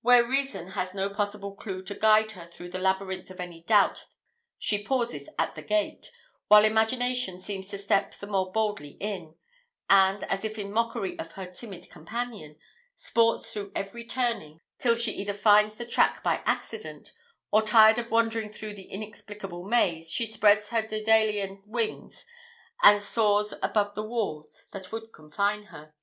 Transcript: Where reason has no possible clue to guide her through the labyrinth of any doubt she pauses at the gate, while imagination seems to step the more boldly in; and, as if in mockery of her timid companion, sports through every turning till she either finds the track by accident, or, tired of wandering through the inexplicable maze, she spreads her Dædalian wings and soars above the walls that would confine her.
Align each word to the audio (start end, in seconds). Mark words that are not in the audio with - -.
Where 0.00 0.26
reason 0.26 0.70
has 0.72 0.92
no 0.92 1.08
possible 1.08 1.54
clue 1.54 1.82
to 1.84 1.94
guide 1.94 2.32
her 2.32 2.48
through 2.48 2.70
the 2.70 2.80
labyrinth 2.80 3.30
of 3.30 3.38
any 3.38 3.62
doubt 3.62 4.06
she 4.58 4.82
pauses 4.82 5.28
at 5.38 5.54
the 5.54 5.62
gate, 5.62 6.10
while 6.48 6.64
imagination 6.64 7.38
seems 7.38 7.68
to 7.68 7.78
step 7.78 8.12
the 8.12 8.26
more 8.26 8.50
boldly 8.50 8.96
in; 8.98 9.36
and, 9.88 10.24
as 10.24 10.44
if 10.44 10.58
in 10.58 10.72
mockery 10.72 11.16
of 11.16 11.30
her 11.34 11.46
timid 11.46 11.88
companion, 11.90 12.56
sports 12.96 13.52
through 13.52 13.70
every 13.76 14.04
turning 14.04 14.58
till 14.78 14.96
she 14.96 15.12
either 15.12 15.32
finds 15.32 15.76
the 15.76 15.86
track 15.86 16.24
by 16.24 16.42
accident, 16.44 17.12
or, 17.52 17.62
tired 17.62 18.00
of 18.00 18.10
wandering 18.10 18.48
through 18.48 18.74
the 18.74 18.90
inexplicable 18.90 19.62
maze, 19.64 20.10
she 20.10 20.26
spreads 20.26 20.70
her 20.70 20.82
Dædalian 20.82 21.64
wings 21.68 22.24
and 22.82 23.00
soars 23.00 23.54
above 23.62 23.94
the 23.94 24.02
walls 24.02 24.64
that 24.72 24.90
would 24.90 25.12
confine 25.12 25.66
her. 25.66 25.94